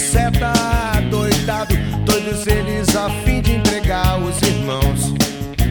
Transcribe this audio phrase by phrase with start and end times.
[0.00, 0.52] Seta
[1.10, 1.74] doidado,
[2.06, 5.12] todos eles a fim de entregar os irmãos.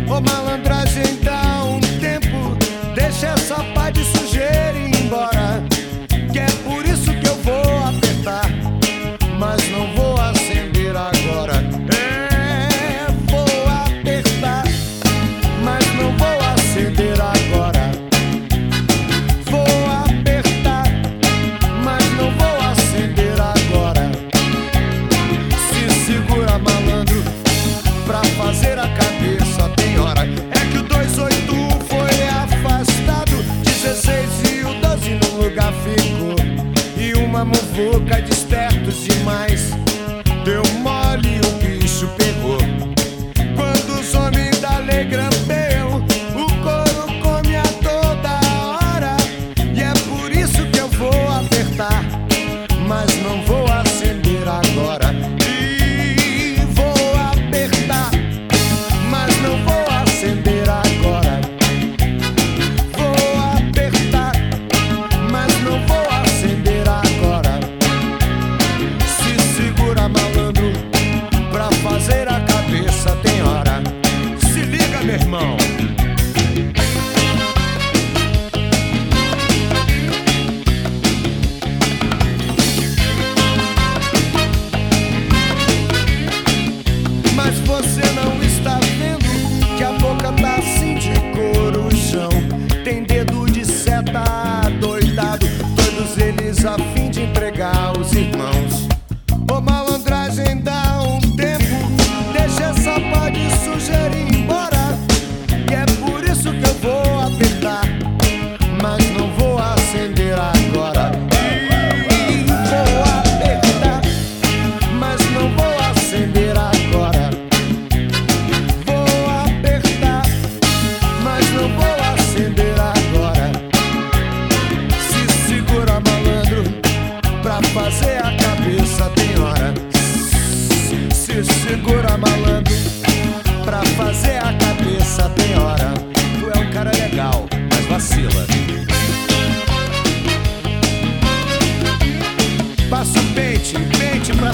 [0.07, 2.55] Ô malandragem, dá um tempo,
[2.95, 4.28] deixa essa pá de sujeira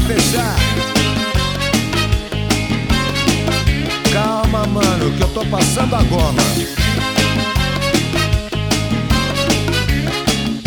[0.05, 0.55] fechar.
[4.13, 6.43] Calma, mano, que eu tô passando a goma.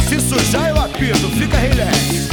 [0.09, 2.26] Se sujar eu apito, fica relax.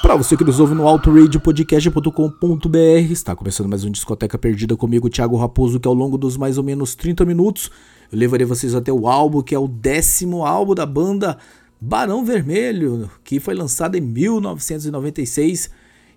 [0.00, 5.36] Para você que nos ouve no autoradiopodcast.com.br, está começando mais um Discoteca Perdida comigo, Thiago
[5.36, 7.70] Raposo, que ao longo dos mais ou menos 30 minutos
[8.10, 11.38] eu levarei vocês até o álbum, que é o décimo álbum da banda
[11.84, 15.68] Barão Vermelho, que foi lançado em 1996.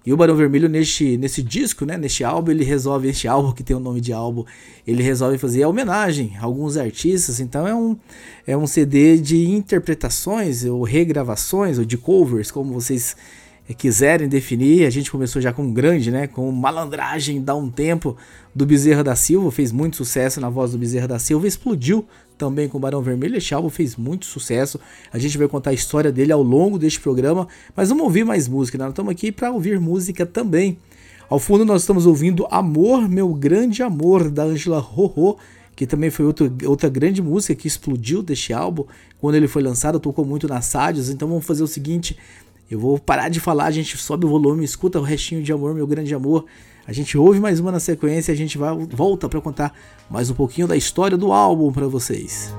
[0.06, 3.64] E o Barão Vermelho neste, nesse disco, né, neste álbum, ele resolve, este álbum que
[3.64, 4.46] tem o nome de álbum,
[4.86, 7.98] ele resolve fazer a homenagem a alguns artistas, então é um,
[8.46, 13.16] é um CD de interpretações, ou regravações, ou de covers, como vocês
[13.74, 14.86] quiserem definir.
[14.86, 18.16] A gente começou já com grande, né, com Malandragem, dá um tempo,
[18.54, 22.06] do Bezerra da Silva, fez muito sucesso na voz do Bezerra da Silva, explodiu
[22.38, 23.38] também com o Barão Vermelho.
[23.38, 24.80] Este álbum fez muito sucesso.
[25.12, 28.48] A gente vai contar a história dele ao longo deste programa, mas vamos ouvir mais
[28.48, 28.86] música, né?
[28.86, 30.78] Nós estamos aqui para ouvir música também.
[31.28, 35.38] Ao fundo nós estamos ouvindo Amor, Meu Grande Amor, da Angela Rorô,
[35.76, 38.86] que também foi outro, outra grande música que explodiu deste álbum.
[39.20, 41.10] Quando ele foi lançado, tocou muito nas rádios.
[41.10, 42.16] Então vamos fazer o seguinte:
[42.70, 45.76] eu vou parar de falar, a gente sobe o volume, escuta o restinho de amor,
[45.76, 46.46] meu grande amor.
[46.88, 49.74] A gente ouve mais uma na sequência e a gente vai, volta para contar
[50.10, 52.52] mais um pouquinho da história do álbum para vocês.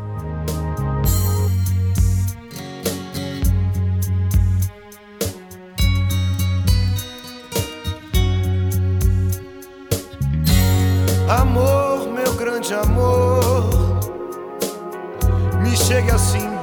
[11.29, 14.01] Amor, meu grande amor,
[15.63, 16.56] me chega assim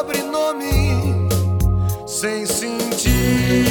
[0.00, 1.28] sobrenome
[2.06, 3.69] sem sentido.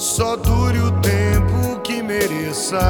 [0.00, 2.80] só dure o tempo que mereça.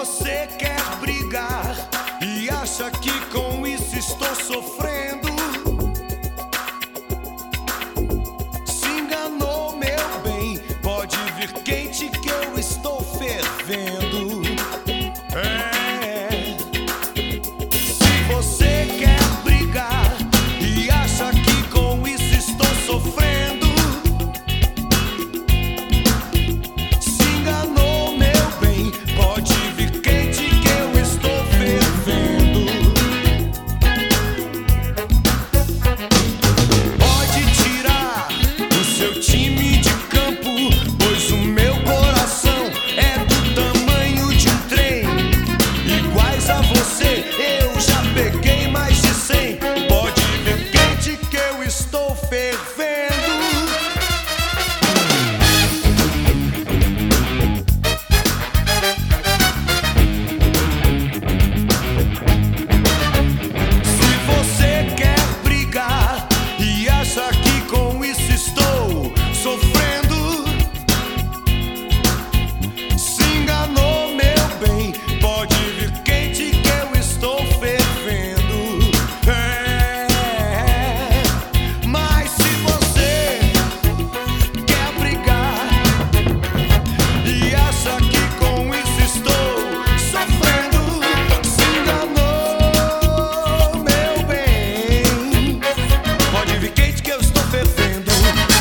[0.00, 1.76] você quer brigar
[2.22, 5.29] e acha que com isso estou sofrendo.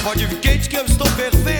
[0.09, 1.58] Pode vir quente que eu estou perfeito.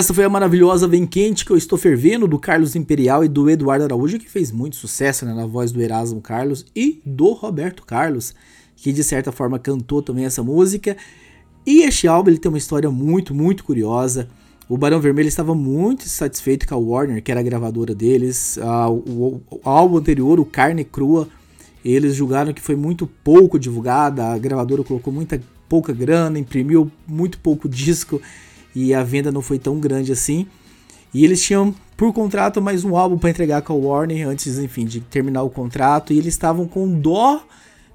[0.00, 3.50] Essa foi a maravilhosa Vem Quente que eu estou fervendo do Carlos Imperial e do
[3.50, 7.84] Eduardo Araújo, que fez muito sucesso né, na voz do Erasmo Carlos e do Roberto
[7.84, 8.34] Carlos,
[8.76, 10.96] que de certa forma cantou também essa música.
[11.66, 14.26] E este álbum ele tem uma história muito, muito curiosa.
[14.70, 18.56] O Barão Vermelho estava muito satisfeito com a Warner, que era a gravadora deles.
[18.62, 21.28] Ah, o, o- o álbum anterior, o Carne Crua,
[21.84, 24.28] eles julgaram que foi muito pouco divulgada.
[24.32, 25.38] A gravadora colocou muita
[25.68, 28.18] pouca grana, imprimiu muito pouco disco
[28.74, 30.46] e a venda não foi tão grande assim.
[31.12, 34.84] E eles tinham por contrato mais um álbum para entregar com a Warner antes, enfim,
[34.84, 36.12] de terminar o contrato.
[36.12, 37.44] E eles estavam com dó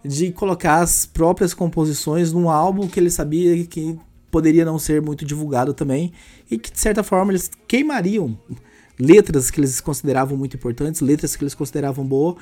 [0.03, 3.97] de colocar as próprias composições num álbum que ele sabia que
[4.29, 6.11] poderia não ser muito divulgado também
[6.51, 8.37] e que de certa forma eles queimariam
[8.99, 12.35] letras que eles consideravam muito importantes, letras que eles consideravam boas.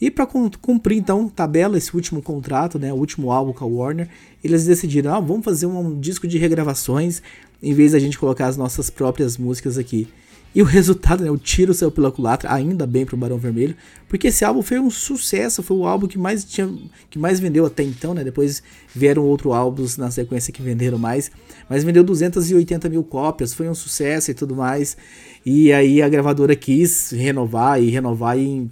[0.00, 4.08] E para cumprir então tabela esse último contrato, né, o último álbum com a Warner,
[4.42, 7.22] eles decidiram, ah, vamos fazer um disco de regravações
[7.62, 10.08] em vez da gente colocar as nossas próprias músicas aqui.
[10.54, 13.74] E o resultado, né, o tiro saiu pela culatra, ainda bem pro Barão Vermelho,
[14.08, 16.72] porque esse álbum foi um sucesso, foi o álbum que mais tinha,
[17.10, 18.22] que mais vendeu até então, né?
[18.22, 18.62] Depois
[18.94, 21.28] vieram outros álbuns na sequência que venderam mais,
[21.68, 24.96] mas vendeu 280 mil cópias, foi um sucesso e tudo mais.
[25.44, 28.70] E aí a gravadora quis renovar e renovar em,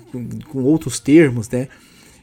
[0.49, 1.67] com, outros termos, né?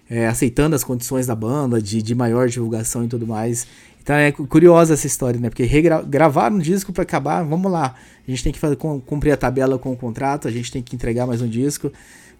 [0.09, 3.67] É, aceitando as condições da banda, de, de maior divulgação e tudo mais.
[4.01, 5.49] Então é cu- curiosa essa história, né?
[5.49, 5.67] Porque
[6.07, 7.95] gravar um disco para acabar, vamos lá.
[8.27, 10.81] A gente tem que fazer, cum- cumprir a tabela com o contrato, a gente tem
[10.81, 11.91] que entregar mais um disco.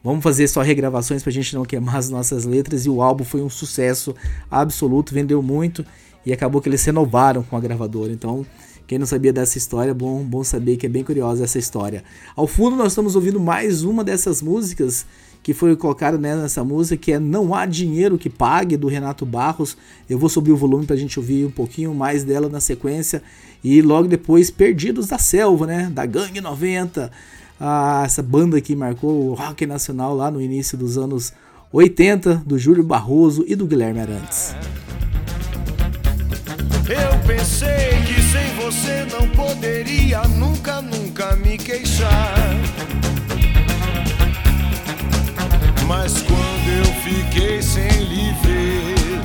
[0.04, 2.86] Vamos fazer só regravações pra gente não queimar as nossas letras.
[2.86, 4.16] E o álbum foi um sucesso
[4.50, 5.86] absoluto, vendeu muito.
[6.26, 8.12] E acabou que eles renovaram com a gravadora.
[8.12, 8.46] Então,
[8.90, 12.04] quem não sabia dessa história, bom, bom saber que é bem curiosa essa história.
[12.36, 15.06] Ao fundo, nós estamos ouvindo mais uma dessas músicas
[15.44, 19.28] que foi colocada né, nessa música, que é Não Há Dinheiro que Pague, do Renato
[19.28, 19.78] Barros.
[20.10, 23.22] Eu vou subir o volume pra gente ouvir um pouquinho mais dela na sequência.
[23.64, 25.92] E logo depois, Perdidos da Selva, né?
[25.94, 27.12] Da Gangue 90.
[27.60, 31.32] Ah, essa banda que marcou o rock nacional lá no início dos anos
[31.72, 34.56] 80, do Júlio Barroso e do Guilherme Arantes.
[36.90, 42.34] Eu pensei que sem você não poderia nunca, nunca me queixar.
[45.86, 49.22] Mas quando eu fiquei sem lhe ver,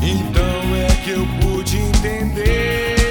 [0.00, 3.01] então é que eu pude entender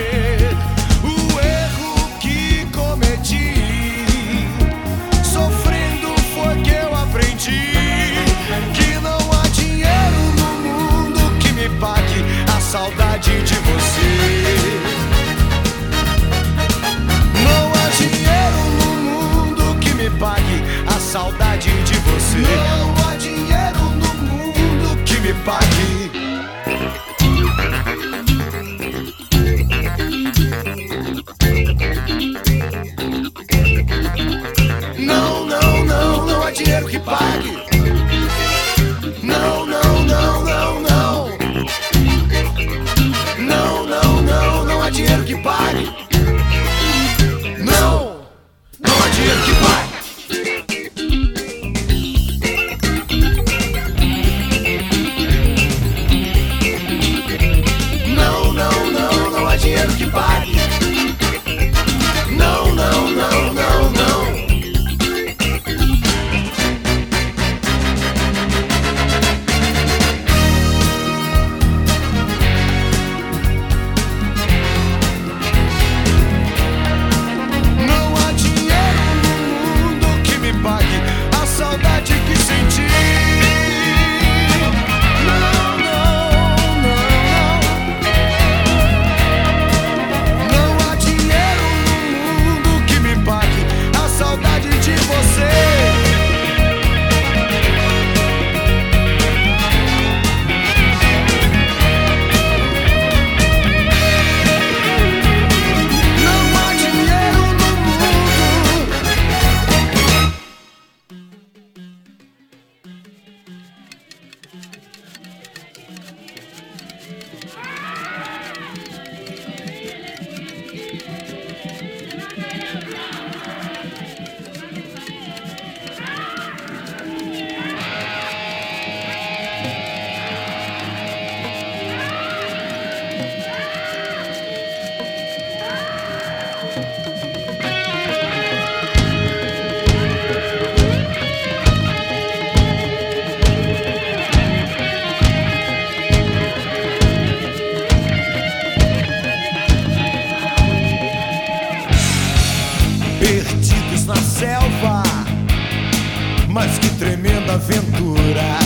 [156.51, 158.60] mas que tremenda aventura.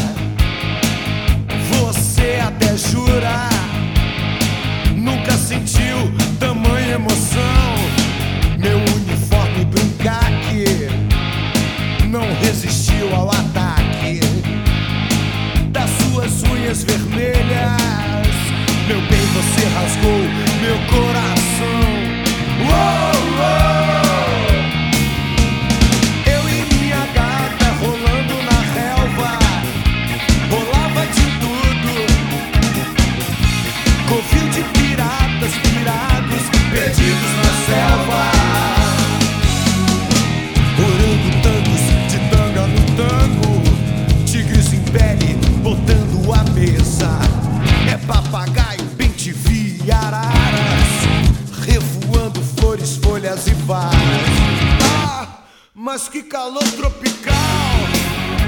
[56.15, 57.35] Que calor tropical,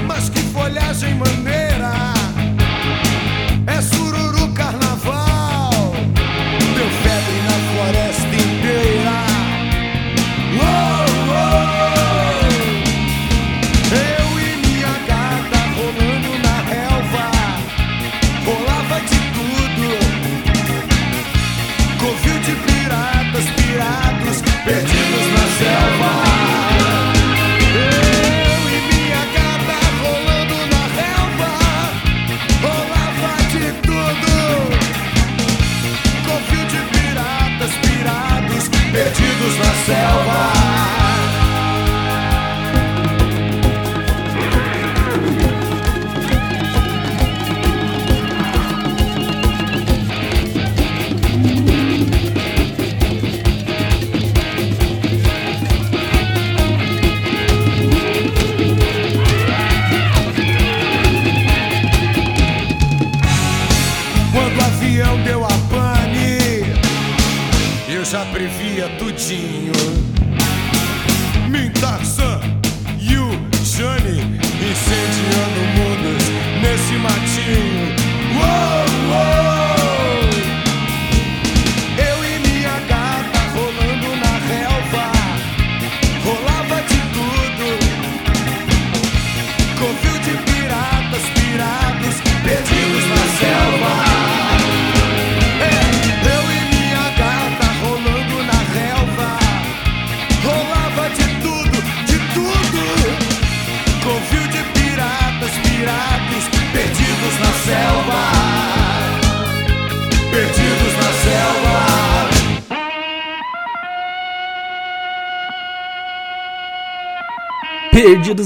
[0.06, 1.37] mas que folhagem maneira.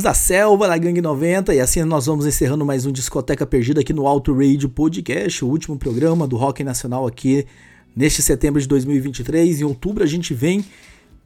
[0.01, 3.93] Da Selva, da Gangue 90, e assim nós vamos encerrando mais um Discoteca Perdida aqui
[3.93, 7.45] no Alto Radio Podcast, o último programa do Rock Nacional aqui
[7.95, 9.61] neste setembro de 2023.
[9.61, 10.65] Em outubro a gente vem,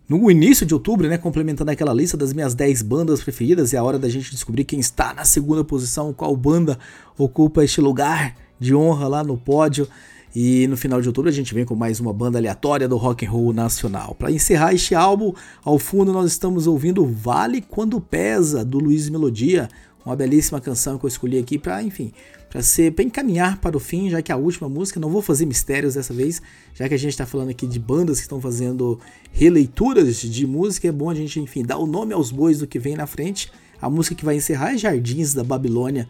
[0.08, 3.84] no início de outubro, né, complementando aquela lista das minhas 10 bandas preferidas, é a
[3.84, 6.76] hora da gente descobrir quem está na segunda posição, qual banda
[7.16, 9.86] ocupa este lugar de honra lá no pódio.
[10.38, 13.24] E no final de outubro a gente vem com mais uma banda aleatória do rock
[13.24, 14.14] and roll nacional.
[14.14, 15.32] Para encerrar este álbum,
[15.64, 19.66] ao fundo nós estamos ouvindo Vale Quando Pesa do Luiz Melodia,
[20.04, 22.12] uma belíssima canção que eu escolhi aqui para, enfim,
[22.50, 25.46] para ser para encaminhar para o fim, já que a última música, não vou fazer
[25.46, 26.42] mistérios dessa vez,
[26.74, 29.00] já que a gente está falando aqui de bandas que estão fazendo
[29.32, 32.78] releituras de música, é bom a gente, enfim, dar o nome aos bois do que
[32.78, 33.50] vem na frente.
[33.80, 36.06] A música que vai encerrar é Jardins da Babilônia,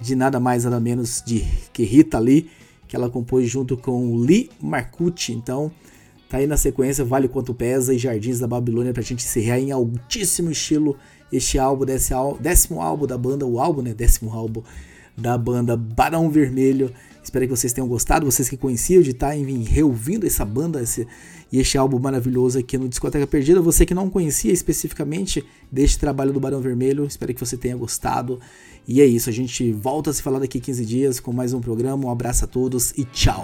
[0.00, 2.48] de nada mais nada menos de que Rita Lee,
[2.86, 5.32] que ela compôs junto com Lee Marcucci.
[5.32, 5.70] Então,
[6.28, 9.72] tá aí na sequência Vale Quanto Pesa e Jardins da Babilônia pra gente encerrar em
[9.72, 10.96] altíssimo estilo
[11.32, 11.84] este álbum,
[12.40, 13.92] décimo álbum da banda, o álbum, né?
[13.92, 14.62] Décimo álbum
[15.16, 16.92] da banda Barão Vermelho.
[17.26, 21.08] Espero que vocês tenham gostado, vocês que conheciam de estar enfim, reouvindo essa banda esse,
[21.50, 23.60] e este álbum maravilhoso aqui no Discoteca Perdida.
[23.60, 28.38] Você que não conhecia especificamente deste trabalho do Barão Vermelho, espero que você tenha gostado.
[28.86, 31.60] E é isso, a gente volta a se falar daqui 15 dias com mais um
[31.60, 32.06] programa.
[32.06, 33.42] Um abraço a todos e tchau.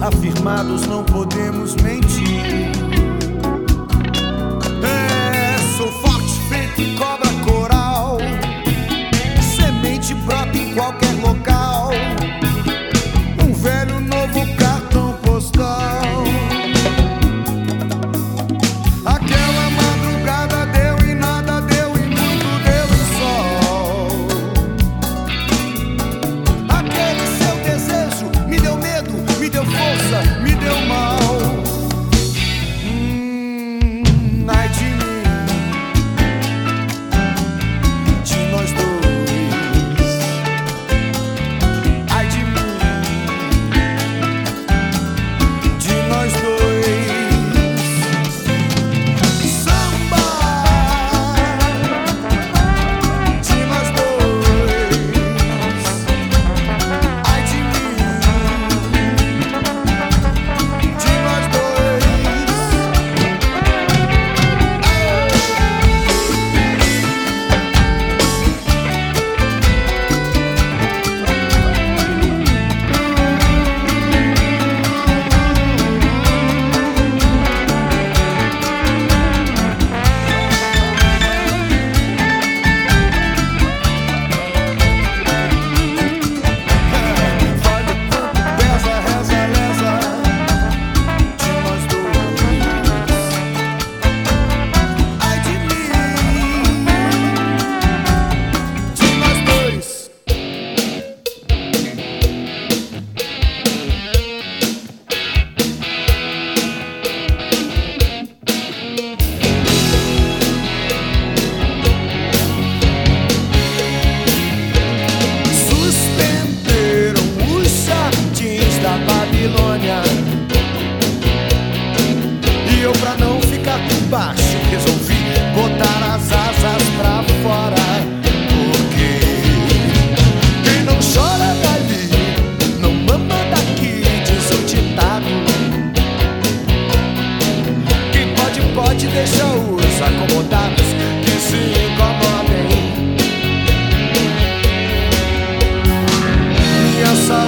[0.00, 2.07] afirmados não podemos mentir.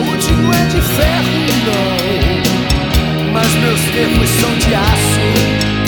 [0.01, 3.33] O último é de ferro, não.
[3.35, 5.80] Mas meus nervos são de aço.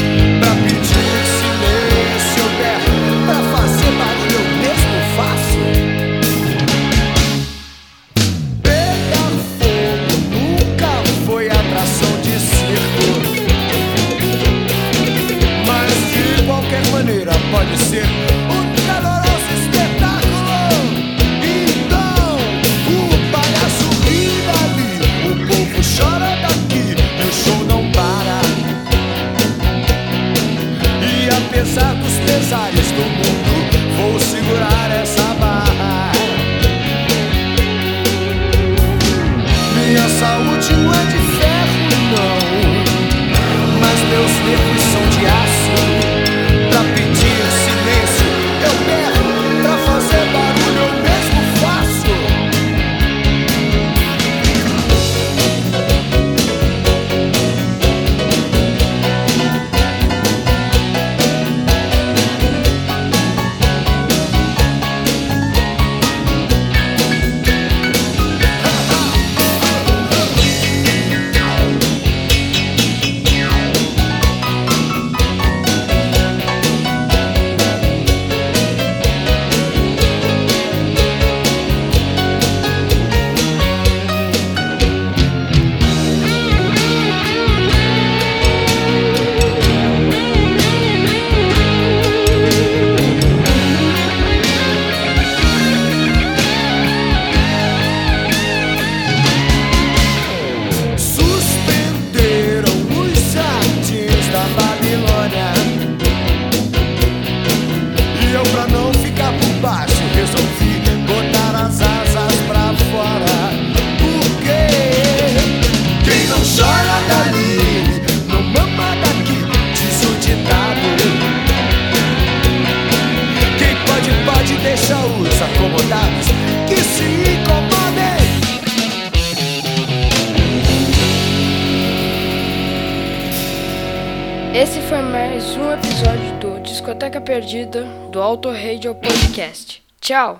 [140.13, 140.37] Tchau!